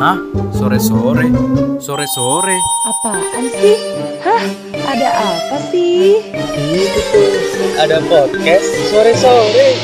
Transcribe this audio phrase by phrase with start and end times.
[0.00, 0.16] Hah?
[0.56, 1.28] Sore-sore?
[1.76, 2.56] Sore-sore?
[2.88, 3.76] Apaan sih?
[4.24, 4.40] Hah?
[4.96, 6.24] Ada apa sih?
[6.56, 7.28] Itu tuh,
[7.76, 9.76] ada podcast sore-sore.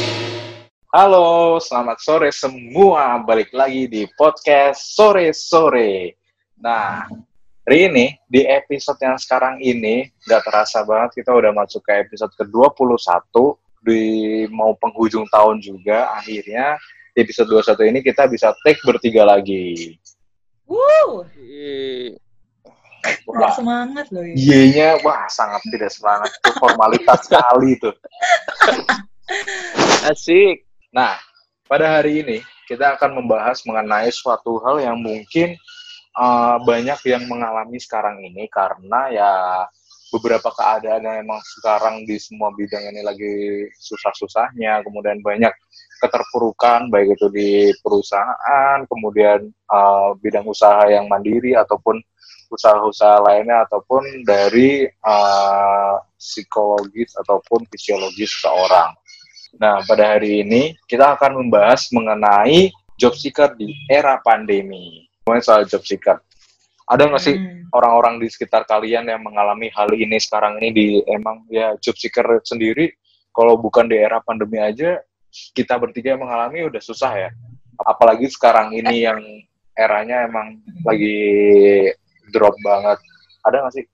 [0.88, 3.20] Halo, selamat sore semua.
[3.28, 6.16] Balik lagi di podcast sore-sore.
[6.64, 7.04] Nah,
[7.68, 12.32] hari ini, di episode yang sekarang ini, nggak terasa banget kita udah masuk ke episode
[12.40, 12.96] ke-21.
[13.86, 14.02] Di
[14.50, 16.74] mau penghujung tahun juga, akhirnya
[17.14, 19.94] di episode 21 ini kita bisa take bertiga lagi.
[23.26, 24.34] Nggak Wah, semangat loh ya.
[24.34, 26.30] Iya-nya, wah sangat tidak semangat.
[26.40, 27.94] Itu formalitas sekali tuh.
[30.08, 30.66] Asik.
[30.94, 31.18] Nah,
[31.66, 35.54] pada hari ini kita akan membahas mengenai suatu hal yang mungkin
[36.18, 39.32] uh, banyak yang mengalami sekarang ini karena ya
[40.16, 43.34] beberapa keadaan yang emang sekarang di semua bidang ini lagi
[43.76, 45.52] susah-susahnya, kemudian banyak
[46.00, 47.50] keterpurukan baik itu di
[47.84, 52.00] perusahaan, kemudian uh, bidang usaha yang mandiri ataupun
[52.48, 58.94] usaha-usaha lainnya ataupun dari uh, psikologis ataupun fisiologis seseorang.
[59.56, 65.04] Nah, pada hari ini kita akan membahas mengenai job seeker di era pandemi.
[65.24, 66.20] Ngomongin soal job seeker.
[66.86, 67.66] Ada nggak sih Hmm.
[67.74, 72.24] orang-orang di sekitar kalian yang mengalami hal ini sekarang ini di emang ya job seeker
[72.46, 72.94] sendiri?
[73.34, 75.02] Kalau bukan di era pandemi aja,
[75.52, 77.30] kita bertiga yang mengalami udah susah ya.
[77.82, 79.20] Apalagi sekarang ini yang
[79.76, 81.18] eranya emang lagi
[82.32, 82.96] drop banget.
[83.44, 83.84] Ada nggak sih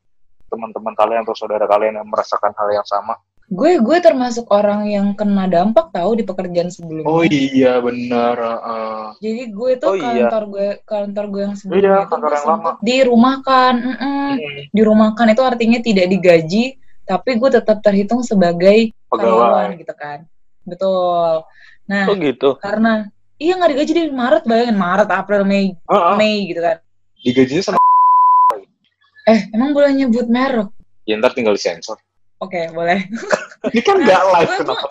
[0.53, 3.17] teman-teman kalian atau saudara kalian yang merasakan hal yang sama?
[3.53, 7.05] Gue gue termasuk orang yang kena dampak tahu di pekerjaan sebelumnya.
[7.05, 8.37] Oh iya benar.
[8.41, 9.05] heeh.
[9.21, 10.25] Jadi gue tuh Oh, iya.
[10.25, 13.75] kantor gue kantor gue yang sebelumnya Iya, itu kantor yang sempet dirumahkan.
[13.77, 14.29] Mm-mm.
[14.33, 16.65] Hmm, Dirumahkan itu artinya tidak digaji,
[17.05, 19.81] tapi gue tetap terhitung sebagai karyawan Pegawai.
[19.85, 20.19] gitu kan.
[20.65, 21.45] Betul.
[21.85, 22.57] Nah, Oh gitu.
[22.57, 26.15] karena iya nggak digaji di Maret bayangin Maret, April, Mei, Heeh.
[26.17, 26.81] Mei gitu kan.
[27.21, 27.79] Digajinya sama
[29.23, 30.73] Eh, emang boleh nyebut merek?
[31.05, 31.99] ya ntar tinggal disensor.
[32.43, 33.07] Oke, boleh.
[33.71, 34.89] Ini kan nggak live Gue- kenapa?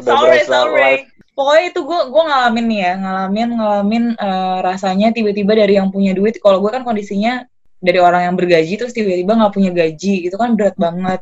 [0.00, 0.78] Sorry, sorry.
[0.78, 1.04] live.
[1.34, 6.14] Pokoknya itu gue gue ngalamin nih ya, ngalamin ngalamin eh, rasanya tiba-tiba dari yang punya
[6.14, 6.38] duit.
[6.38, 7.42] Kalau gue kan kondisinya
[7.80, 11.20] dari orang yang bergaji terus tiba-tiba nggak punya gaji, itu kan berat banget.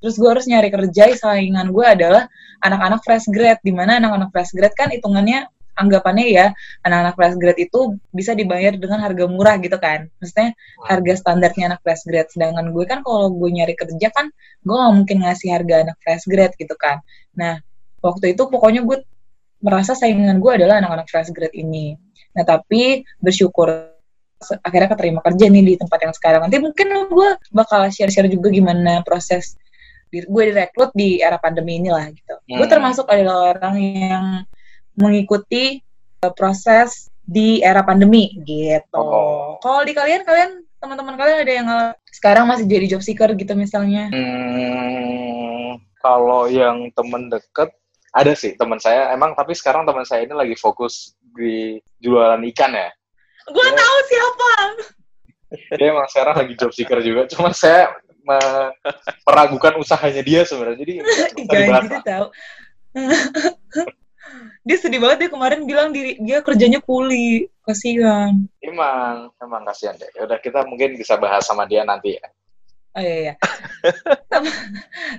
[0.00, 2.26] Terus gue harus nyari kerja, saingan gue adalah
[2.64, 5.46] anak-anak fresh grad, di mana anak-anak fresh grad kan hitungannya
[5.80, 6.46] anggapannya ya
[6.84, 10.12] anak-anak fresh grad itu bisa dibayar dengan harga murah gitu kan.
[10.20, 10.52] Maksudnya
[10.84, 14.28] harga standarnya anak fresh grad sedangkan gue kan kalau gue nyari kerja kan
[14.60, 17.00] gue gak mungkin ngasih harga anak fresh grad gitu kan.
[17.32, 17.58] Nah
[18.04, 19.00] waktu itu pokoknya gue
[19.64, 21.96] merasa saingan gue adalah anak-anak fresh grad ini.
[22.36, 23.96] Nah tapi bersyukur
[24.64, 26.40] akhirnya keterima kerja nih di tempat yang sekarang.
[26.48, 29.56] Nanti mungkin gue bakal share-share juga gimana proses
[30.10, 32.34] di- gue direkrut di era pandemi inilah gitu.
[32.48, 32.72] Gue Hmm.
[32.72, 34.24] termasuk adalah orang yang
[34.98, 35.82] mengikuti
[36.22, 38.98] uh, proses di era pandemi gitu.
[38.98, 39.54] Oh.
[39.62, 41.68] Kalau di kalian, kalian teman-teman kalian ada yang
[42.10, 44.10] sekarang masih jadi job seeker gitu misalnya?
[44.10, 47.70] Hmm, kalau yang temen deket
[48.10, 52.74] ada sih teman saya emang tapi sekarang teman saya ini lagi fokus di jualan ikan
[52.74, 52.90] ya.
[53.46, 53.74] Gue Ya.
[53.78, 54.50] tahu siapa.
[55.78, 57.30] Dia emang sekarang lagi job seeker juga.
[57.30, 57.94] Cuma saya
[58.26, 58.74] me-
[59.22, 60.78] meragukan usahanya dia sebenarnya.
[60.82, 60.92] Jadi
[61.54, 62.26] Jangan gitu tahu.
[64.62, 67.48] dia sedih banget dia kemarin bilang diri dia kerjanya kuli.
[67.64, 68.34] Kasihan.
[68.60, 70.10] Emang emang kasihan deh.
[70.16, 72.26] Ya Udah kita mungkin bisa bahas sama dia nanti ya.
[72.98, 73.34] Oh iya iya.
[74.26, 74.56] Tem-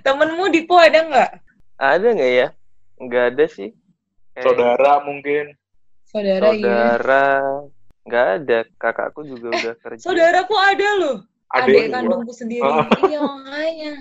[0.04, 1.32] Temenmu Dipo ada nggak?
[1.80, 2.48] Ada nggak ya?
[3.00, 3.70] Nggak ada sih.
[4.36, 5.46] Kayak Saudara mungkin.
[6.12, 6.60] Saudara, iya.
[6.60, 7.28] Saudara.
[8.04, 8.58] Nggak ada.
[8.76, 10.02] Kakakku juga udah kerja.
[10.04, 11.18] Saudaraku ada loh.
[11.52, 12.64] Adik Adik kandungku sendiri.
[12.64, 12.84] Oh.
[13.08, 13.92] iya makanya.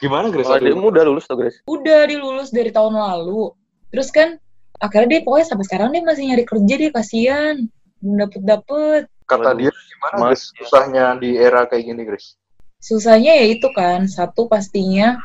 [0.00, 0.48] Gimana Grace?
[0.50, 1.60] Oh, adikmu udah lulus tuh, Grace?
[1.64, 3.52] udah dilulus dari tahun lalu
[3.94, 4.36] terus kan
[4.76, 7.54] akhirnya dia pokoknya sampai sekarang dia masih nyari kerja dia kasihan
[8.02, 10.50] belum dapet dapet Kata dia gimana Mas-?
[10.52, 12.34] Susahnya di era kayak gini Grace.
[12.76, 15.16] susahnya ya itu kan satu pastinya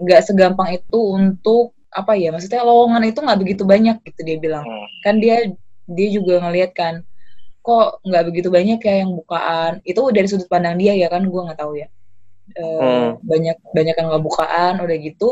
[0.00, 4.64] nggak segampang itu untuk apa ya maksudnya lowongan itu nggak begitu banyak gitu dia bilang
[4.64, 4.88] Hmm.
[5.04, 5.52] kan dia
[5.84, 6.94] dia juga ngelihat kan
[7.60, 11.42] kok nggak begitu banyak ya yang bukaan itu dari sudut pandang dia ya kan gue
[11.42, 11.88] nggak tahu ya
[12.52, 13.20] Eh, Hmm.
[13.22, 15.28] banyak banyak yang nggak bukaan udah gitu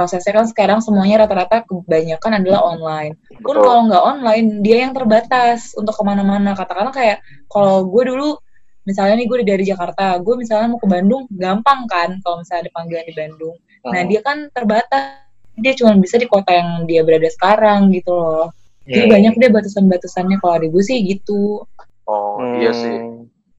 [0.00, 5.76] prosesnya kan sekarang semuanya rata-rata kebanyakan adalah online pun kalau nggak online dia yang terbatas
[5.76, 7.20] untuk ke mana-mana katakanlah kayak
[7.52, 8.40] kalau gue dulu
[8.88, 12.72] misalnya nih gue dari Jakarta gue misalnya mau ke Bandung gampang kan kalau misalnya ada
[12.72, 14.08] panggilan di Bandung nah Hmm.
[14.08, 15.28] dia kan terbatas
[15.60, 18.48] dia cuma bisa di kota yang dia berada sekarang gitu loh
[18.88, 19.12] jadi Hmm.
[19.12, 21.68] banyak deh batasan-batasannya kalau ada gue sih gitu
[22.08, 22.58] Oh Hmm.
[22.58, 22.96] iya sih.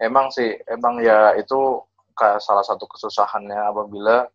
[0.01, 1.55] Emang sih, emang ya itu
[2.17, 4.25] kayak salah satu kesusahannya apabila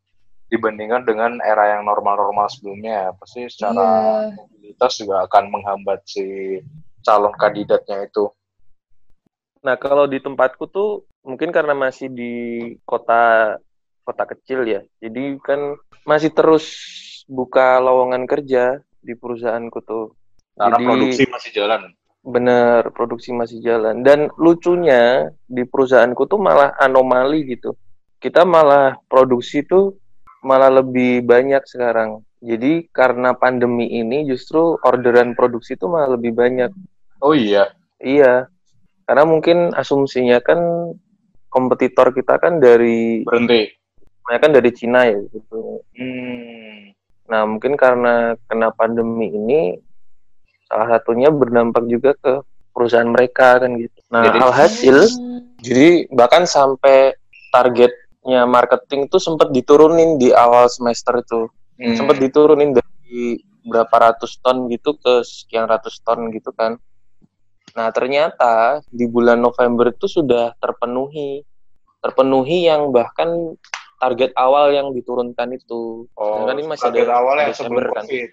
[0.46, 3.82] dibandingkan dengan era yang normal-normal sebelumnya pasti secara
[4.30, 4.38] Iya.
[4.38, 6.24] mobilitas juga akan menghambat si
[7.02, 8.30] calon kandidatnya itu.
[9.66, 12.34] Nah, kalau di tempatku tuh mungkin karena masih di
[12.86, 13.56] kota
[14.06, 14.80] kota kecil ya.
[15.02, 15.74] Jadi kan
[16.06, 16.70] masih terus
[17.26, 20.14] buka lowongan kerja di perusahaanku tuh.
[20.54, 21.82] Karena Jadi- produksi masih jalan.
[22.26, 24.02] Bener, produksi masih jalan.
[24.06, 27.74] Dan lucunya di perusahaanku tuh malah anomali gitu.
[28.22, 29.94] Kita malah produksi tuh
[30.46, 32.22] malah lebih banyak sekarang.
[32.38, 36.70] Jadi karena pandemi ini justru orderan produksi tuh malah lebih banyak.
[37.18, 38.46] Oh iya, Iya,
[39.02, 40.92] karena mungkin asumsinya kan
[41.48, 43.72] kompetitor kita kan dari berhenti.
[44.22, 45.80] mereka kan dari Cina ya gitu.
[45.96, 46.92] Hmm.
[47.26, 49.80] Nah mungkin karena kena pandemi ini
[50.66, 53.96] salah satunya berdampak juga ke perusahaan mereka kan gitu.
[54.12, 54.98] Nah Jadi- alhasil
[55.62, 57.16] jadi bahkan sampai
[58.26, 61.46] targetnya marketing tuh sempat diturunin di awal semester itu,
[61.78, 61.94] Hmm.
[61.94, 66.74] sempat diturunin dari berapa ratus ton gitu ke sekian ratus ton gitu kan.
[67.78, 71.46] Nah ternyata di bulan November itu sudah terpenuhi,
[72.02, 73.54] terpenuhi yang bahkan
[74.02, 76.10] target awal yang diturunkan itu.
[76.18, 78.04] Oh, kan ini masih target ada awalnya Desember sebelum kan.
[78.06, 78.30] COVID.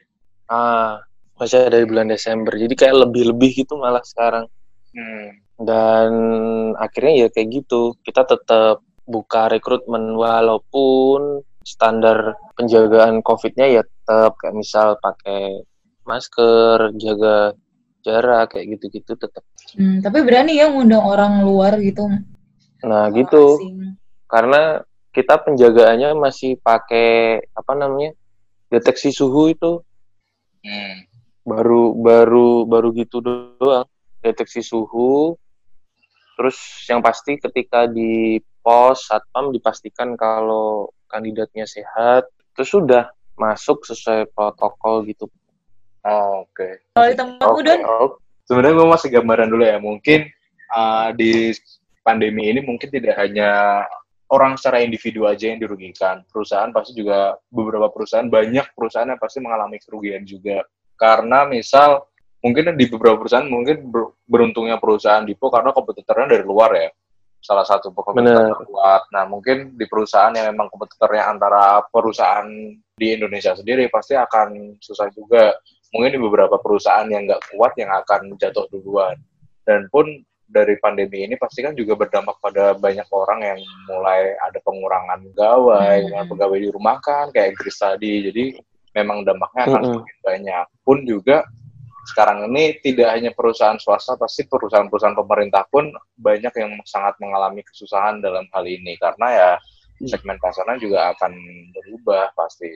[0.50, 0.92] Ah,
[1.38, 2.54] masih ada di bulan Desember.
[2.58, 4.46] Jadi kayak lebih-lebih gitu malah sekarang.
[4.94, 5.28] Hmm.
[5.60, 6.12] Dan
[6.78, 7.96] akhirnya ya kayak gitu.
[8.06, 15.64] Kita tetap buka rekrutmen walaupun standar penjagaan COVID-nya ya tetap kayak misal pakai
[16.04, 17.56] masker, jaga
[18.04, 19.44] jarak kayak gitu-gitu tetap.
[19.80, 22.12] Hmm, tapi berani ya ngundang orang luar gitu.
[22.84, 23.44] Nah, orang gitu.
[23.60, 23.96] asing.
[24.28, 24.84] Karena
[25.16, 28.12] kita penjagaannya masih pakai apa namanya?
[28.74, 29.86] deteksi suhu itu
[30.66, 31.06] Hmm.
[31.46, 33.86] baru baru baru gitu doang
[34.24, 35.36] deteksi suhu
[36.40, 36.58] terus
[36.88, 42.26] yang pasti ketika di pos satpam dipastikan kalau kandidatnya sehat
[42.56, 45.28] terus sudah masuk sesuai protokol gitu
[46.04, 46.84] Oh, Oke.
[47.00, 47.16] Kalau di
[47.64, 48.20] Don, oke.
[48.44, 49.80] Sebenarnya gue masih gambaran dulu ya.
[49.80, 50.28] Mungkin
[50.76, 51.56] uh, di
[52.04, 53.82] pandemi ini mungkin tidak hanya
[54.28, 56.28] orang secara individu aja yang dirugikan.
[56.28, 60.68] Perusahaan pasti juga beberapa perusahaan banyak perusahaan yang pasti mengalami kerugian juga.
[61.00, 62.04] Karena misal
[62.44, 66.90] mungkin di beberapa perusahaan mungkin ber- beruntungnya perusahaan Dipo karena kompetitornya dari luar ya.
[67.44, 68.56] Salah satu kompetitor Bener.
[68.56, 69.02] terkuat.
[69.12, 72.48] Nah, mungkin di perusahaan yang memang kompetitornya antara perusahaan
[72.96, 75.52] di Indonesia sendiri pasti akan susah juga
[75.92, 79.20] mungkin di beberapa perusahaan yang nggak kuat yang akan jatuh duluan.
[79.68, 80.08] Dan pun
[80.48, 83.60] dari pandemi ini pasti kan juga berdampak pada banyak orang yang
[83.92, 86.30] mulai ada pengurangan pegawai, Hmm.
[86.30, 88.30] pegawai di rumah kan kayak Gris tadi.
[88.32, 88.44] Jadi
[88.94, 89.94] memang dampaknya akan Mm-mm.
[90.00, 90.66] semakin banyak.
[90.86, 91.38] Pun juga
[92.04, 95.88] sekarang ini tidak hanya perusahaan swasta, pasti perusahaan-perusahaan pemerintah pun
[96.20, 99.52] banyak yang sangat mengalami kesusahan dalam hal ini karena ya
[100.04, 101.32] segmen pasarnya juga akan
[101.72, 102.68] berubah pasti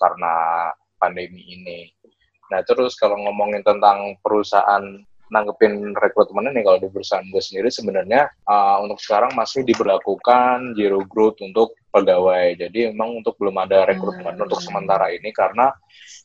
[0.00, 0.32] karena
[0.96, 1.92] pandemi ini.
[2.48, 4.82] Nah terus kalau ngomongin tentang perusahaan
[5.30, 11.06] nanggepin rekrutmen ini kalau di perusahaan gue sendiri sebenarnya uh, untuk sekarang masih diberlakukan zero
[11.06, 12.58] growth untuk pegawai.
[12.58, 14.44] Jadi memang untuk belum ada rekrutmen Hmm.
[14.50, 15.70] untuk sementara ini karena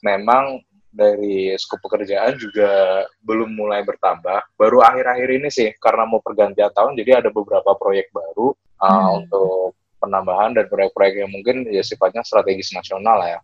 [0.01, 0.58] memang
[0.95, 4.56] dari skop pekerjaan juga belum mulai bertambah.
[4.56, 9.19] Baru akhir-akhir ini sih karena mau pergantian tahun jadi ada beberapa proyek baru uh, Hmm.
[9.19, 13.39] untuk penambahan dan proyek-proyek yang mungkin ya sifatnya strategis nasional ya.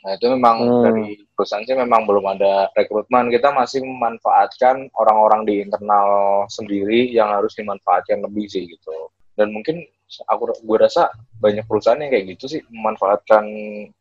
[0.00, 0.82] Nah itu memang Hmm.
[0.86, 3.28] dari perusahaan sih memang belum ada rekrutmen.
[3.34, 9.10] Kita masih memanfaatkan orang-orang di internal sendiri yang harus dimanfaatkan lebih sih gitu.
[9.34, 9.82] Dan mungkin
[10.26, 11.06] aku gue rasa
[11.38, 13.44] banyak perusahaan yang kayak gitu sih memanfaatkan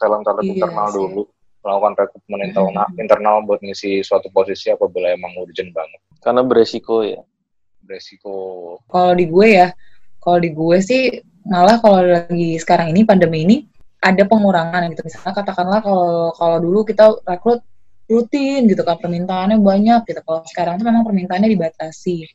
[0.01, 0.97] talent-talent Iya internal sih.
[0.97, 1.21] dulu
[1.59, 2.97] melakukan rekrutmen internal, Mhm.
[3.03, 7.19] internal buat ngisi suatu posisi apabila emang urgent banget karena beresiko ya
[7.87, 8.33] resiko
[8.87, 9.67] kalau di gue ya,
[10.21, 13.57] kalau di gue sih malah kalau lagi sekarang ini pandemi ini
[13.99, 15.03] ada pengurangan gitu.
[15.07, 17.63] Misalnya katakanlah kalau kalau dulu kita rekrut
[18.09, 20.21] rutin gitu kan permintaannya banyak gitu.
[20.23, 22.25] Kalau sekarang tuh memang permintaannya dibatasi.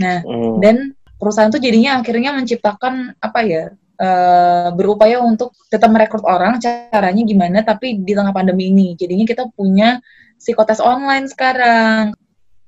[0.00, 0.60] Nah, Hmm.
[0.62, 0.76] dan
[1.20, 3.62] perusahaan tuh jadinya akhirnya menciptakan apa ya
[4.02, 8.98] eh, berupaya untuk tetap merekrut orang caranya gimana tapi di tengah pandemi ini.
[8.98, 10.02] Jadinya kita punya
[10.42, 12.10] psikotes online sekarang.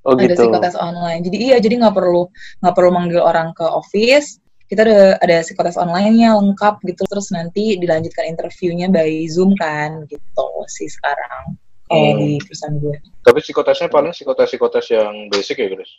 [0.06, 0.46] Oh ada gitu.
[0.46, 1.26] psikotes online.
[1.26, 2.30] Jadi iya jadi nggak perlu
[2.62, 4.38] nggak perlu manggil orang ke office.
[4.64, 7.02] Kita ada ada psikotes online-nya lengkap gitu.
[7.08, 11.58] Terus nanti dilanjutkan interviewnya by zoom kan gitu sih sekarang.
[11.84, 12.20] Kalau Hmm.
[12.20, 12.96] di perusahaan gue.
[13.20, 15.92] Tapi psikotesnya paling psikotes psikotes yang basic ya guys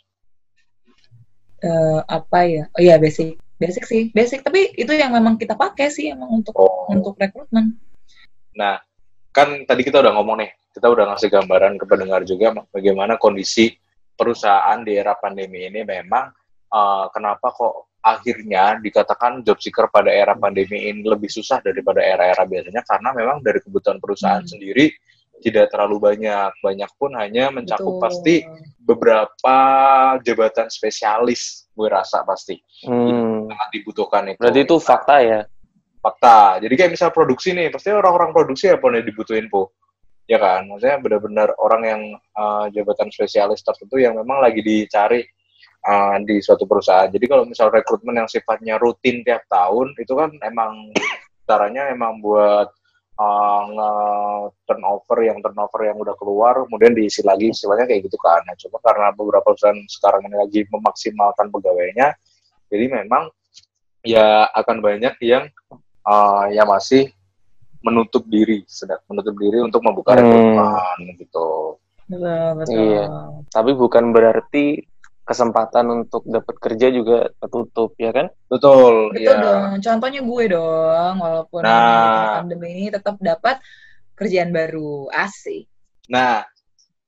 [1.62, 2.68] Eh, apa ya?
[2.76, 6.52] Oh iya basic basic sih basic tapi itu yang memang kita pakai sih emang untuk
[6.56, 7.76] oh untuk rekrutmen
[8.56, 8.80] Nah,
[9.36, 13.76] kan tadi kita udah ngomong nih, kita udah ngasih gambaran ke pendengar juga bagaimana kondisi
[14.16, 16.32] perusahaan di era pandemi ini memang
[16.72, 22.48] uh, kenapa kok akhirnya dikatakan job seeker pada era pandemi ini lebih susah daripada era-era
[22.48, 24.52] biasanya karena memang dari kebutuhan perusahaan Hmm.
[24.56, 24.88] sendiri
[25.44, 26.56] tidak terlalu banyak.
[26.64, 28.04] Banyak pun hanya mencakup Betul.
[28.08, 28.34] pasti
[28.80, 29.56] beberapa
[30.24, 32.56] jabatan spesialis, gue rasa pasti
[32.88, 33.25] Hmm.
[33.46, 34.38] Sangat dibutuhkan itu.
[34.42, 35.40] Berarti itu fakta ya?
[36.06, 36.62] fakta.
[36.62, 39.74] Jadi kayak misal produksi nih, pasti orang-orang produksi apa yang dibutuhin po,
[40.30, 40.70] ya kan?
[40.70, 42.02] Maksudnya benar-benar orang yang
[42.38, 45.26] uh, jabatan spesialis tertentu yang memang lagi dicari
[45.82, 47.10] uh, di suatu perusahaan.
[47.10, 50.94] Jadi kalau misal rekrutmen yang sifatnya rutin tiap tahun, itu kan emang
[51.42, 52.70] caranya emang buat
[53.18, 53.92] uh, nge
[54.66, 58.38] turnover yang turnover yang udah keluar, kemudian diisi lagi istilahnya kayak gitu kan.
[58.46, 62.14] Nah, cuma karena beberapa perusahaan sekarang ini lagi memaksimalkan pegawainya,
[62.70, 63.30] jadi memang
[64.06, 65.50] ya akan banyak yang
[66.06, 67.10] uh, yang masih
[67.82, 70.26] menutup diri, sedang menutup diri untuk membuka Hmm.
[70.26, 71.78] rekrutmen gitu.
[72.06, 72.74] Betul, betul.
[72.74, 73.06] Iya.
[73.50, 74.82] Tapi bukan berarti
[75.26, 78.30] kesempatan untuk dapat kerja juga tertutup, ya kan?
[78.46, 79.42] Betul, Betul ya.
[79.42, 79.82] dong.
[79.82, 82.42] Contohnya gue dong, walaupun Nah.
[82.42, 83.58] pandemi ini tetap dapat
[84.14, 85.10] kerjaan baru.
[85.10, 85.66] Asik.
[86.06, 86.46] Nah,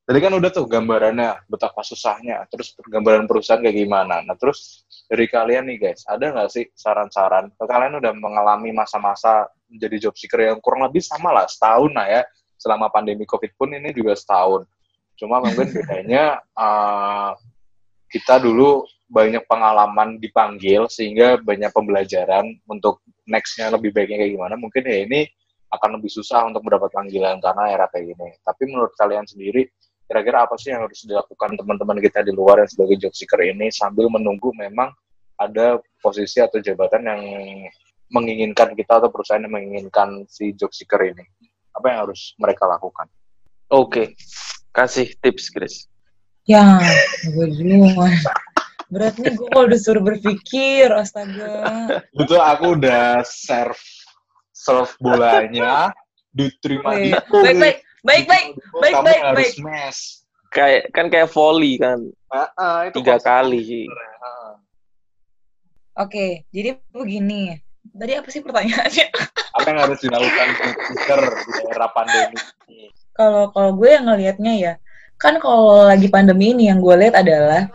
[0.03, 4.19] tadi kan udah tuh gambarannya betapa susahnya, terus gambaran perusahaan kayak gimana.
[4.19, 7.49] Nah, terus dari kalian nih guys, ada nggak sih saran-saran?
[7.57, 12.21] Kalian udah mengalami masa-masa menjadi job seeker yang kurang lebih sama lah, setahun lah ya.
[12.61, 14.69] Selama pandemi COVID pun ini juga setahun.
[15.17, 17.33] Cuma mungkin bedanya uh,
[18.05, 24.55] kita dulu banyak pengalaman dipanggil sehingga banyak pembelajaran untuk nextnya lebih baiknya kayak gimana.
[24.61, 25.25] Mungkin ya ini
[25.73, 28.29] akan lebih susah untuk mendapat panggilan karena era kayak gini.
[28.45, 29.65] Tapi menurut kalian sendiri,
[30.09, 33.69] kira-kira apa sih yang harus dilakukan teman-teman kita di luar yang sebagai job seeker ini
[33.69, 34.89] sambil menunggu memang
[35.37, 37.21] ada posisi atau jabatan yang
[38.09, 41.21] menginginkan kita atau perusahaan yang menginginkan si job seeker ini?
[41.77, 43.05] Apa yang harus mereka lakukan?
[43.69, 44.17] Oke.
[44.73, 45.85] Kasih tips, Chris.
[46.49, 46.81] Ya,
[47.29, 48.09] gue duluan.
[48.89, 52.01] Berat nih gue kalau disuruh berpikir, astaga.
[52.17, 53.77] Betul, aku udah serve
[54.49, 55.93] serve bolanya,
[56.37, 58.81] diterima di Baik, baik, baik, baik, baik.
[58.81, 59.53] baik, kamu baik, harus baik.
[59.55, 60.01] smash.
[60.49, 63.89] Kayak kan kayak volley kan, Ah, ah, itu tiga kali.
[64.21, 64.53] Ah.
[66.05, 67.57] Oke, jadi begini.
[67.89, 69.07] Tadi apa sih pertanyaannya?
[69.57, 70.47] Apa yang harus dilakukan
[70.87, 72.37] seeker di era pandemi
[72.69, 72.87] ini?
[73.17, 74.73] Kalau kalau gue yang ngelihatnya ya,
[75.17, 77.67] kan kalau lagi pandemi ini yang gue lihat adalah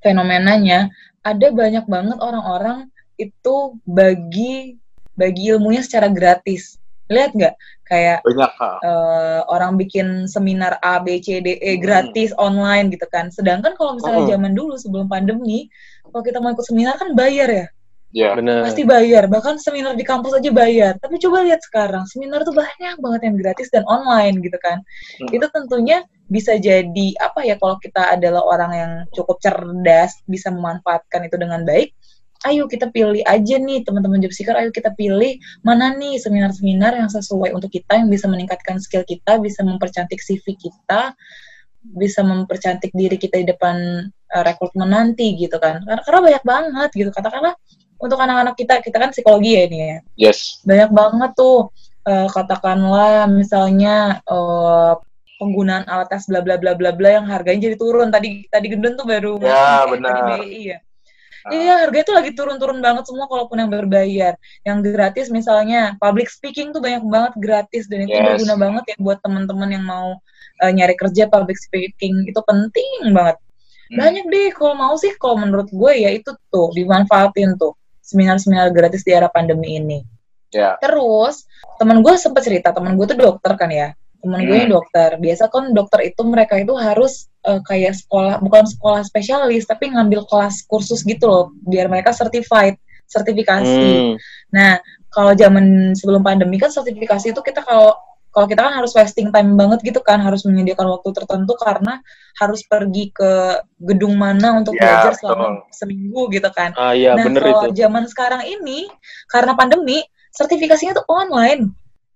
[0.00, 0.88] fenomenanya
[1.22, 2.88] ada banyak banget orang-orang
[3.20, 4.80] itu bagi
[5.14, 6.80] bagi ilmunya secara gratis.
[7.12, 7.54] Lihat nggak?
[7.84, 8.50] Kayak Banyak,
[8.80, 11.82] eh, orang bikin seminar A, B, C, D, E Hmm.
[11.84, 13.28] gratis online gitu kan.
[13.28, 14.32] Sedangkan kalau misalnya Hmm.
[14.36, 15.68] zaman dulu sebelum pandemi,
[16.08, 17.66] kalau kita mau ikut seminar kan bayar ya,
[18.14, 18.62] Ya, Bener.
[18.62, 19.26] pasti bayar.
[19.26, 20.94] Bahkan seminar di kampus aja bayar.
[21.02, 24.78] Tapi coba lihat sekarang, seminar tuh banyak banget yang gratis dan online gitu kan.
[25.18, 25.34] Hmm.
[25.34, 31.26] Itu tentunya bisa jadi apa ya kalau kita adalah orang yang cukup cerdas, bisa memanfaatkan
[31.26, 31.90] itu dengan baik.
[32.44, 37.08] Ayo kita pilih aja nih teman-teman job seeker, ayo kita pilih mana nih seminar-seminar yang
[37.08, 41.16] sesuai untuk kita, yang bisa meningkatkan skill kita, bisa mempercantik CV kita,
[41.80, 45.80] bisa mempercantik diri kita di depan eh, rekrutmen nanti gitu kan.
[45.84, 47.10] Karena, karena banyak banget gitu.
[47.10, 47.56] Katakanlah
[48.04, 49.98] untuk anak-anak kita, kita kan psikologi ya ini ya
[50.28, 50.60] yes.
[50.66, 51.72] banyak banget tuh
[52.04, 54.94] eh, katakanlah misalnya eh,
[55.40, 58.94] penggunaan alat tes bla bla bla bla bla yang harganya jadi turun tadi tadi gendon
[58.94, 60.40] tuh baru Ya, benar.
[60.44, 60.78] BI ya.
[61.52, 64.32] Iya, harganya tuh lagi turun-turun banget semua kalaupun yang berbayar.
[64.64, 68.40] Yang gratis misalnya public speaking tuh banyak banget gratis dan itu Yes.
[68.40, 70.16] berguna banget ya buat teman-teman yang mau
[70.62, 73.36] eh, nyari kerja public speaking itu penting banget.
[73.92, 73.98] Hmm.
[74.00, 79.02] Banyak deh kalau mau sih kalau menurut gue ya itu tuh dimanfaatin tuh seminar-seminar gratis
[79.02, 80.00] di era pandemi ini.
[80.54, 80.78] Ya.
[80.78, 81.44] Terus
[81.76, 84.62] temen gue sempet cerita temen gue tuh dokter kan ya temen gue Hmm.
[84.64, 89.64] yang dokter biasa kan dokter itu mereka itu harus eh, kayak sekolah bukan sekolah spesialis
[89.64, 92.74] tapi ngambil kelas kursus gitu loh biar mereka certified
[93.04, 94.14] sertifikasi Hmm.
[94.50, 97.94] nah kalau zaman sebelum pandemi kan sertifikasi itu kita kalau
[98.34, 102.02] kalau kita kan harus wasting time banget gitu kan harus menyediakan waktu tertentu karena
[102.34, 103.30] harus pergi ke
[103.78, 105.20] gedung mana untuk Ya, belajar betul.
[105.22, 107.78] selama seminggu gitu kan Ah iya nah, bener kalau itu.
[107.78, 108.90] zaman sekarang ini
[109.30, 110.02] karena pandemi,
[110.34, 111.70] sertifikasinya tuh online.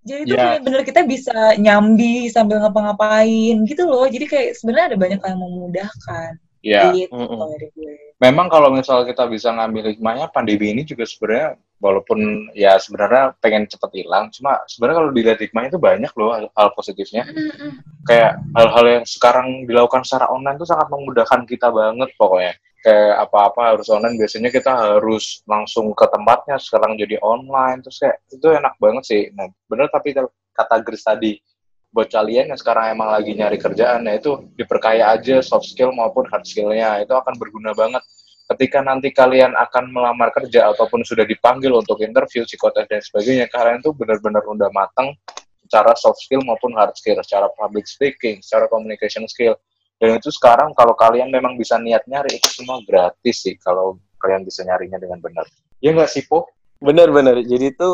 [0.09, 0.57] Jadi tuh Ya.
[0.57, 4.09] bener-bener kita bisa nyambi sambil ngapa-ngapain gitu loh.
[4.09, 6.31] Jadi kayak sebenarnya ada banyak yang memudahkan.
[6.65, 6.89] Ya.
[6.89, 7.93] Gitu dari gue.
[8.19, 13.65] Memang kalau misal kita bisa ngambil hikmahnya, pandemi ini juga sebenarnya walaupun ya sebenarnya pengen
[13.65, 17.23] cepet hilang, cuma sebenarnya kalau dilihat hikmahnya itu banyak loh hal, hal positifnya.
[17.27, 17.79] Mm-mm.
[18.03, 22.53] Kayak hal-hal yang sekarang dilakukan secara online itu sangat memudahkan kita banget pokoknya.
[22.79, 28.23] Kayak apa-apa harus online, biasanya kita harus langsung ke tempatnya, sekarang jadi online, terus kayak
[28.31, 29.21] itu enak banget sih.
[29.35, 30.15] Nah, bener tapi
[30.55, 31.35] kata Gris tadi,
[31.91, 36.23] buat kalian yang sekarang emang lagi nyari kerjaan, ya itu diperkaya aja soft skill maupun
[36.31, 37.99] hard skillnya, itu akan berguna banget
[38.55, 43.79] ketika nanti kalian akan melamar kerja ataupun sudah dipanggil untuk interview psikotes dan sebagainya kalian
[43.85, 45.13] tuh benar-benar udah matang
[45.65, 49.53] secara soft skill maupun hard skill secara public speaking secara communication skill
[50.01, 54.41] dan itu sekarang kalau kalian memang bisa niat nyari itu semua gratis sih kalau kalian
[54.41, 55.45] bisa nyarinya dengan benar
[55.79, 57.43] ya nggak sih po Benar-benar.
[57.43, 57.91] Jadi itu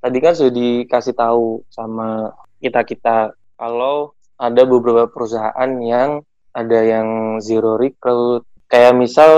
[0.00, 6.20] tadi kan sudah dikasih tahu sama kita kita kalau ada beberapa perusahaan yang
[6.52, 8.44] ada yang zero recruit.
[8.70, 9.30] Kayak misal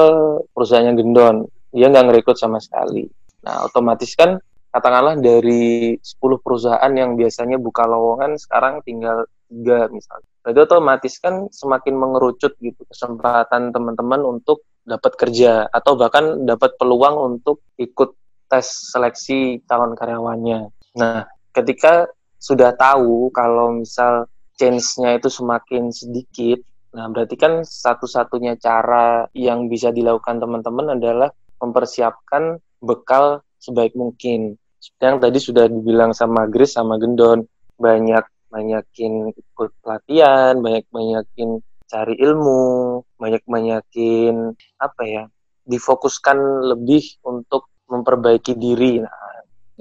[0.52, 3.08] perusahaannya gendon, dia nggak ngerekrut sama sekali.
[3.42, 4.36] Nah, otomatis kan
[4.68, 10.28] katakanlah dari 10 perusahaan yang biasanya buka lowongan sekarang tinggal tiga misalnya.
[10.44, 17.36] Berarti otomatis kan semakin mengerucut gitu kesempatan teman-teman untuk dapat kerja atau bahkan dapat peluang
[17.36, 18.16] untuk ikut
[18.52, 20.68] tes seleksi calon karyawannya.
[21.00, 21.24] Nah,
[21.56, 22.04] ketika
[22.36, 24.26] sudah tahu kalau misal
[24.58, 26.60] chance-nya itu semakin sedikit,
[26.92, 31.32] nah berarti kan satu-satunya cara yang bisa dilakukan teman-teman adalah
[31.62, 34.58] mempersiapkan bekal sebaik mungkin.
[34.98, 37.46] Yang tadi sudah dibilang sama Gris sama Gendon,
[37.78, 45.24] banyak banyakin ikut pelatihan, banyak banyakin cari ilmu, banyak banyakin apa ya,
[45.64, 46.36] difokuskan
[46.74, 49.00] lebih untuk memperbaiki diri.
[49.00, 49.32] Nah,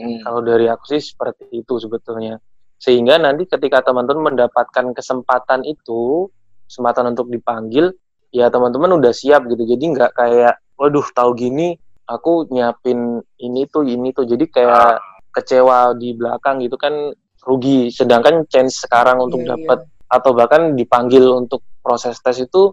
[0.01, 0.24] Hmm.
[0.24, 2.39] kalau dari aku sih seperti itu sebetulnya.
[2.82, 6.32] Sehingga nanti ketika teman-teman mendapatkan kesempatan itu,
[6.71, 7.91] kesempatan untuk dipanggil,
[8.31, 9.67] ya teman-teman udah siap gitu.
[9.67, 11.75] Jadi nggak kayak, waduh tahu gini,
[12.07, 14.23] aku nyiapin ini tuh, ini tuh.
[14.23, 15.03] Jadi kayak
[15.35, 17.11] kecewa di belakang gitu kan
[17.43, 17.91] rugi.
[17.91, 22.71] Sedangkan chance sekarang untuk Iya, dapat atau bahkan dipanggil untuk proses tes itu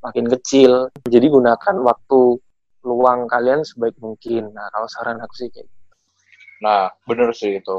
[0.00, 0.88] makin kecil.
[1.04, 2.40] Jadi gunakan waktu
[2.84, 4.52] luang kalian sebaik mungkin.
[4.52, 5.84] Nah, kalau saran aku sih kayak gitu.
[6.64, 7.78] Nah, benar sih itu.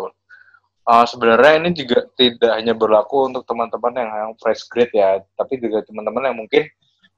[0.85, 5.57] Uh, sebenarnya ini juga tidak hanya berlaku untuk teman-teman yang, yang fresh grade ya, tapi
[5.57, 6.69] juga teman-teman yang mungkin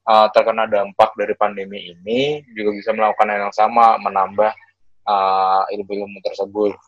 [0.08, 4.56] uh, terkena dampak dari pandemi ini juga bisa melakukan hal yang sama, menambah
[5.04, 6.80] uh, ilmu-ilmu tersebut.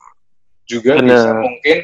[0.64, 1.08] Juga Benar.
[1.12, 1.78] bisa mungkin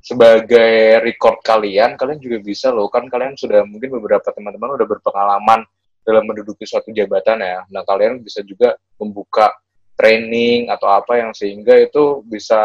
[0.00, 5.68] sebagai record kalian, kalian juga bisa loh, kan kalian sudah mungkin beberapa teman-teman udah berpengalaman
[6.08, 7.68] dalam menduduki suatu jabatan ya.
[7.68, 9.52] Nah, kalian bisa juga membuka
[9.98, 12.56] training atau apa yang sehingga itu bisa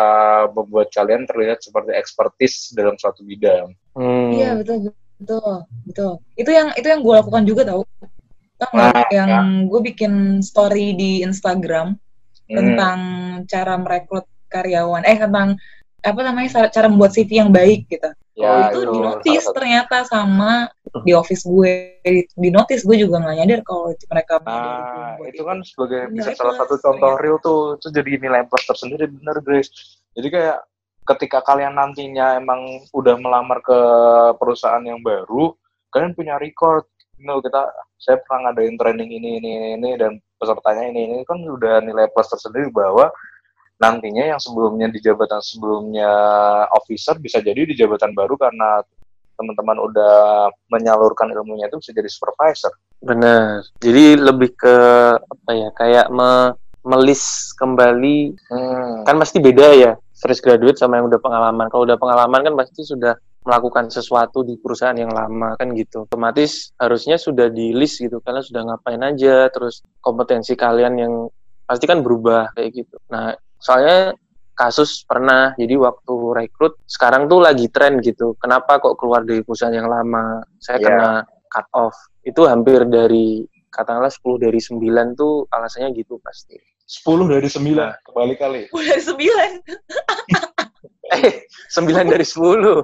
[0.54, 3.74] membuat kalian terlihat seperti ekspertis dalam suatu bidang.
[3.98, 4.32] Hmm.
[4.38, 5.56] Iya betul betul
[5.90, 6.14] betul.
[6.38, 7.82] Itu yang itu yang gue lakukan juga tau.
[8.62, 8.94] Tau nggak?
[8.94, 11.98] Nah, yang gue bikin story di Instagram
[12.44, 12.56] Hmm.
[12.60, 13.00] tentang
[13.48, 15.08] cara merekrut karyawan.
[15.08, 15.56] Eh tentang
[16.04, 18.10] apa namanya cara- cara membuat CV yang baik gitu.
[18.34, 20.66] Ya, itu itu di notice ternyata sama
[21.06, 25.30] di office gue di, di notice gue juga nggak nyadar kalau itu mereka Nah, buat
[25.30, 27.22] itu kan sebagai Nilai bisa salah satu contoh ternyata.
[27.24, 29.70] real tuh, itu jadi nilai plus tersendiri bener Grace.
[30.18, 30.58] Jadi kayak
[31.14, 33.80] ketika kalian nantinya emang udah melamar ke
[34.42, 35.54] perusahaan yang baru,
[35.94, 36.90] kalian punya record.
[37.22, 37.70] No, kita
[38.02, 42.10] saya pernah ngadain training ini ini ini, ini dan pesertanya ini ini kan udah nilai
[42.12, 43.14] plus tersendiri bahwa
[43.84, 46.12] nantinya yang sebelumnya di jabatan sebelumnya
[46.72, 48.80] officer bisa jadi di jabatan baru karena
[49.36, 52.72] teman-teman udah menyalurkan ilmunya itu bisa jadi supervisor.
[53.04, 53.66] Benar.
[53.84, 54.76] Jadi lebih ke
[55.20, 55.70] apa ya?
[55.76, 59.08] Kayak me melis kembali Hmm.
[59.08, 61.68] kan pasti beda ya fresh graduate sama yang udah pengalaman.
[61.72, 66.08] Kalau udah pengalaman kan pasti sudah melakukan sesuatu di perusahaan yang lama kan gitu.
[66.08, 71.14] Otomatis harusnya sudah di list gitu karena sudah ngapain aja terus kompetensi kalian yang
[71.68, 72.96] pasti kan berubah kayak gitu.
[73.12, 74.12] Nah, soalnya
[74.54, 78.38] kasus pernah jadi waktu rekrut sekarang tuh lagi tren gitu.
[78.38, 80.46] Kenapa kok keluar dari perusahaan yang lama?
[80.62, 80.86] Saya Iya.
[80.86, 81.12] kena
[81.50, 81.96] cut off.
[82.22, 83.42] Itu hampir dari
[83.74, 86.54] katakanlah 10 dari 9 tuh alasannya gitu pasti.
[86.86, 88.62] 10 dari 9 kembali kali.
[88.70, 89.52] Gue dari sembilan.
[91.14, 92.62] Eh, 9 dari 10.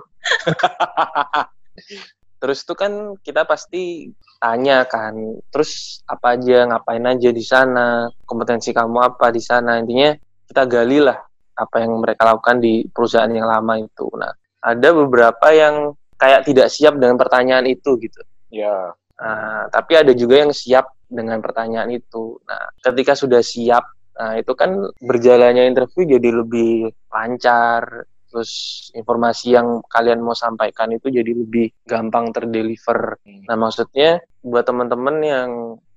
[2.39, 4.07] Terus tuh kan kita pasti
[4.39, 5.11] tanya kan,
[5.51, 9.75] terus apa aja, ngapain aja di sana, kompetensi kamu apa di sana.
[9.75, 10.15] Intinya
[10.49, 11.17] kita gali lah
[11.53, 14.09] apa yang mereka lakukan di perusahaan yang lama itu.
[14.17, 14.33] Nah,
[14.65, 18.19] ada beberapa yang kayak tidak siap dengan pertanyaan itu gitu.
[18.49, 22.39] Ya, Nah, tapi ada juga yang siap dengan pertanyaan itu.
[22.47, 23.83] Nah, ketika sudah siap,
[24.15, 28.07] nah itu kan berjalannya interview jadi lebih lancar.
[28.29, 28.51] Terus
[28.93, 33.19] informasi yang kalian mau sampaikan itu jadi lebih gampang terdeliver.
[33.25, 35.49] Nah, maksudnya buat teman-teman yang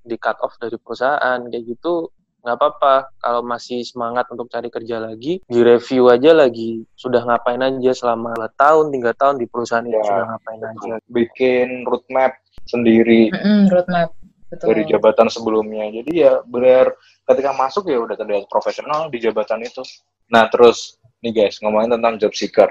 [0.02, 2.10] di cut off dari perusahaan kayak gitu
[2.42, 7.94] nggak apa-apa kalau masih semangat untuk cari kerja lagi direview aja lagi sudah ngapain aja
[7.94, 10.02] selama 2 tahun tiga tahun di perusahaan itu Ya.
[10.04, 14.10] sudah ngapain aja bikin roadmap sendiri Mm-mm, roadmap.
[14.52, 14.68] Betul.
[14.68, 15.88] dari jabatan sebelumnya.
[15.88, 16.92] Jadi ya benar
[17.24, 19.80] ketika masuk ya udah terlihat profesional di jabatan itu.
[20.28, 22.68] Nah, terus nih guys, ngomongin tentang job seeker.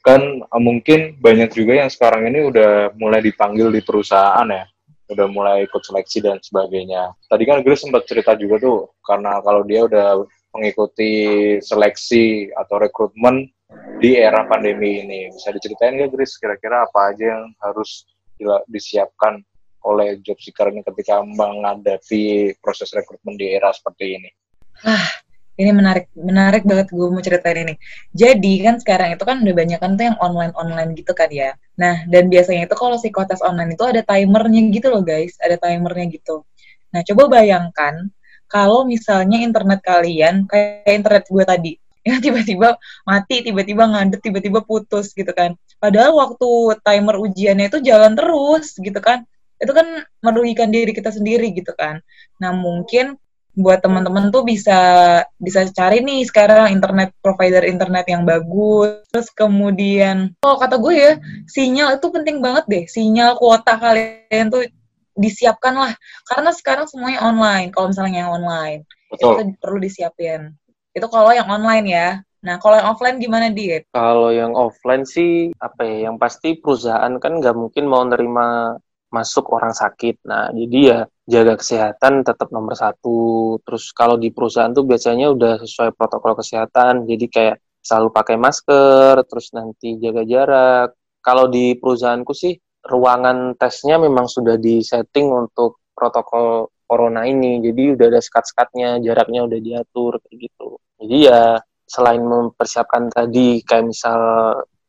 [0.00, 0.24] Kan
[0.56, 4.64] mungkin banyak juga yang sekarang ini udah mulai dipanggil di perusahaan ya.
[5.08, 7.16] Udah mulai ikut seleksi dan sebagainya.
[7.28, 10.24] Tadi kan Grace sempat cerita juga tuh, karena kalau dia udah
[10.56, 11.12] mengikuti
[11.60, 13.48] seleksi atau rekrutmen
[14.00, 15.28] di era pandemi ini.
[15.32, 18.08] Bisa diceritain nggak Grace kira-kira apa aja yang harus
[18.70, 19.42] disiapkan
[19.82, 24.30] oleh job seeker ini ketika menghadapi proses rekrutmen di era seperti ini?
[24.84, 25.06] Ah,
[25.58, 27.74] ini menarik menarik banget gue mau ceritain ini.
[28.14, 31.58] Jadi kan sekarang itu kan udah banyak kan tuh yang online online gitu kan ya.
[31.74, 36.06] Nah dan biasanya itu kalau psikotes online itu ada timernya gitu loh guys, ada timernya
[36.14, 36.46] gitu.
[36.94, 38.06] Nah coba bayangkan
[38.46, 41.72] kalau misalnya internet kalian kayak internet gue tadi,
[42.08, 45.58] ya tiba-tiba mati, tiba-tiba ngadet, tiba-tiba putus gitu kan.
[45.82, 49.26] Padahal waktu timer ujiannya itu jalan terus gitu kan.
[49.58, 51.98] Itu kan merugikan diri kita sendiri gitu kan.
[52.38, 53.18] Nah mungkin
[53.58, 54.78] buat teman-teman tuh bisa
[55.42, 59.02] bisa cari nih sekarang internet provider internet yang bagus.
[59.10, 61.12] Terus kemudian oh kata gue ya
[61.50, 62.84] sinyal itu penting banget deh.
[62.86, 64.62] Sinyal kuota kalian tuh
[65.18, 65.92] disiapkan lah.
[66.30, 69.34] Karena sekarang semuanya online kalau misalnya yang online Betul.
[69.34, 70.54] itu perlu disiapin.
[70.94, 72.08] Itu kalau yang online ya.
[72.38, 73.90] Nah, kalau yang offline gimana, Dit?
[73.90, 79.50] Kalau yang offline sih, apa ya, yang pasti perusahaan kan nggak mungkin mau nerima masuk
[79.52, 80.20] orang sakit.
[80.28, 83.56] Nah, jadi ya jaga kesehatan tetap nomor satu.
[83.64, 87.08] Terus kalau di perusahaan tuh biasanya udah sesuai protokol kesehatan.
[87.08, 90.88] Jadi kayak selalu pakai masker, terus nanti jaga jarak.
[91.24, 92.56] Kalau di perusahaanku sih
[92.88, 97.60] ruangan tesnya memang sudah disetting untuk protokol corona ini.
[97.60, 100.80] Jadi udah ada sekat-sekatnya, jaraknya udah diatur kayak gitu.
[101.00, 104.20] Jadi ya selain mempersiapkan tadi kayak misal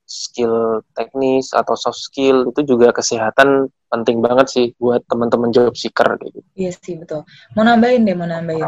[0.09, 6.17] skill teknis atau soft skill itu juga kesehatan penting banget sih buat teman-teman job seeker
[6.21, 6.41] gitu.
[6.57, 7.25] Iya sih betul.
[7.53, 8.65] Mau nambahin deh, mau nambahin.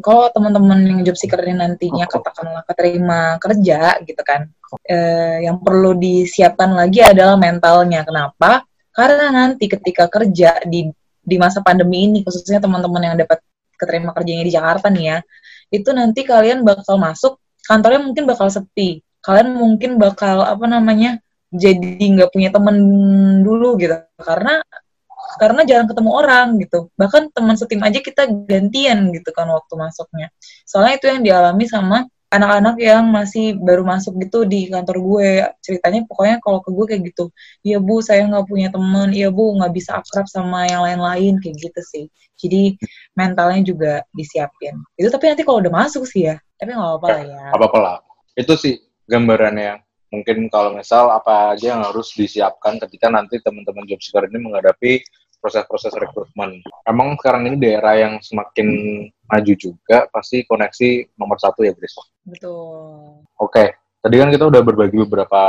[0.00, 4.48] Kalau teman-teman yang job seeker ini nantinya katakanlah keterima kerja gitu kan,
[4.88, 8.04] eh, yang perlu disiapkan lagi adalah mentalnya.
[8.04, 8.64] Kenapa?
[8.92, 10.88] Karena nanti ketika kerja di
[11.20, 13.44] di masa pandemi ini, khususnya teman-teman yang dapat
[13.76, 15.18] keterima kerjanya di Jakarta nih ya,
[15.68, 17.36] itu nanti kalian bakal masuk
[17.68, 21.20] kantornya mungkin bakal sepi kalian mungkin bakal apa namanya
[21.52, 22.76] jadi nggak punya temen
[23.44, 23.92] dulu gitu.
[24.16, 24.64] Karena
[25.36, 26.88] karena jarang ketemu orang gitu.
[26.96, 30.32] Bahkan teman setim aja kita gantian gitu kan waktu masuknya.
[30.64, 35.30] Soalnya itu yang dialami sama anak-anak yang masih baru masuk gitu di kantor gue.
[35.60, 37.24] Ceritanya pokoknya kalau ke gue kayak gitu.
[37.64, 41.36] Iya bu saya nggak punya teman iya bu nggak bisa akrab sama yang lain-lain.
[41.44, 42.04] Kayak gitu sih.
[42.38, 42.80] Jadi
[43.12, 44.80] mentalnya juga disiapin.
[44.96, 46.36] Itu tapi nanti kalau udah masuk sih ya.
[46.56, 47.44] Tapi nggak apa-apa lah ya.
[47.52, 47.96] apa-apa lah.
[48.32, 54.00] Itu sih gambarannya mungkin kalau misal apa aja yang harus disiapkan ketika nanti teman-teman job
[54.00, 55.04] seeker ini menghadapi
[55.38, 56.58] proses-proses rekrutmen.
[56.82, 58.66] Emang sekarang ini daerah yang semakin
[59.06, 61.94] maju juga, pasti koneksi nomor satu ya, Bris?
[62.26, 63.22] Betul.
[63.38, 65.42] Oke, tadi kan kita udah berbagi beberapa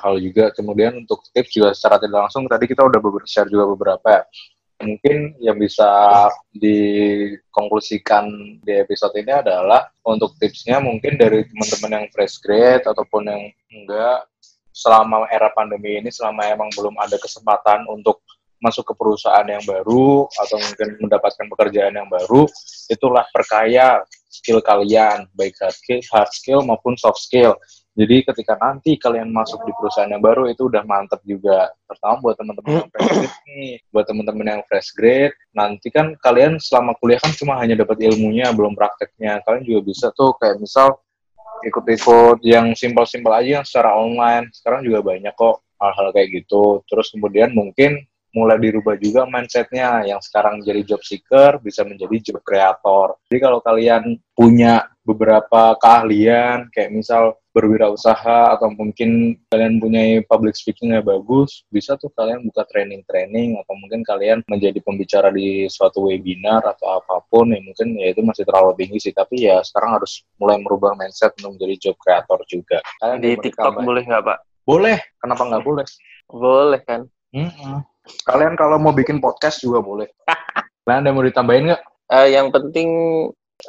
[0.00, 4.08] hal juga, kemudian untuk tips juga secara tidak langsung, tadi kita udah share juga beberapa
[4.08, 4.22] ya
[4.84, 8.28] mungkin yang bisa dikonklusikan
[8.60, 13.42] di episode ini adalah untuk tipsnya mungkin dari teman-teman yang fresh grade ataupun yang
[13.72, 14.28] enggak
[14.74, 18.20] selama era pandemi ini selama emang belum ada kesempatan untuk
[18.64, 22.48] masuk ke perusahaan yang baru atau mungkin mendapatkan pekerjaan yang baru
[22.88, 24.00] itulah perkaya
[24.32, 27.54] skill kalian baik hard skill, hard skill maupun soft skill
[27.94, 31.70] jadi ketika nanti kalian masuk di perusahaan yang baru itu udah mantep juga.
[31.86, 36.58] Pertama buat teman-teman yang fresh grade nih, buat teman-teman yang fresh grade, nanti kan kalian
[36.58, 39.46] selama kuliah kan cuma hanya dapat ilmunya, belum prakteknya.
[39.46, 40.98] Kalian juga bisa tuh kayak misal
[41.62, 44.50] ikut-ikut yang simpel-simpel aja yang secara online.
[44.50, 46.82] Sekarang juga banyak kok hal-hal kayak gitu.
[46.90, 48.02] Terus kemudian mungkin
[48.34, 53.14] mulai dirubah juga mindsetnya yang sekarang jadi job seeker bisa menjadi job creator.
[53.30, 60.90] Jadi kalau kalian punya beberapa keahlian kayak misal berwirausaha atau mungkin kalian punya public speaking
[60.90, 66.66] yang bagus, bisa tuh kalian buka training-training atau mungkin kalian menjadi pembicara di suatu webinar
[66.66, 70.26] atau apa pun yang mungkin ya itu masih terlalu tinggi sih, tapi ya sekarang harus
[70.42, 72.78] mulai merubah mindset untuk menjadi job creator juga.
[72.98, 74.38] Kalian di TikTok boleh nggak Pak?
[74.66, 75.86] Boleh, kenapa nggak boleh?
[76.26, 77.06] Boleh kan?
[77.30, 77.76] Mm -hmm.
[78.26, 80.10] Kalian kalau mau bikin podcast juga boleh.
[80.82, 81.82] Kalian ada mau ditambahin nggak?
[82.10, 82.90] Uh, yang penting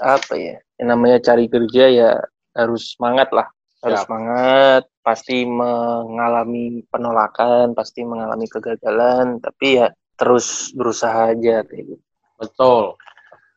[0.02, 0.58] apa ya?
[0.80, 2.12] Yang namanya cari kerja ya
[2.56, 3.48] harus semangat lah.
[3.84, 4.08] Harus Siap.
[4.10, 12.04] semangat pasti mengalami penolakan pasti mengalami kegagalan tapi ya terus berusaha aja kayak gitu.
[12.42, 12.98] Betul.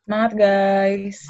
[0.05, 1.25] Semangat guys.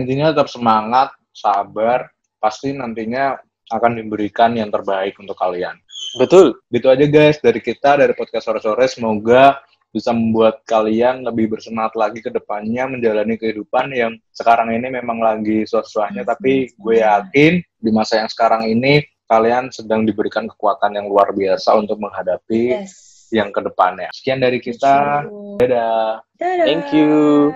[0.00, 2.08] Intinya tetap semangat sabar
[2.40, 3.36] pasti nantinya
[3.68, 5.76] akan diberikan yang terbaik untuk kalian.
[6.16, 6.56] Betul.
[6.72, 12.20] Gitu aja guys dari kita dari podcast sore-sore semoga bisa membuat kalian lebih bersemangat lagi
[12.20, 18.20] ke depannya menjalani kehidupan yang sekarang ini memang lagi susahnya tapi gue yakin di masa
[18.20, 23.28] yang sekarang ini kalian sedang diberikan kekuatan yang luar biasa untuk menghadapi yes.
[23.28, 24.08] yang ke depannya.
[24.16, 25.28] Sekian dari kita.
[25.60, 26.24] Dadah.
[26.40, 26.64] Dadah.
[26.64, 27.52] Thank you.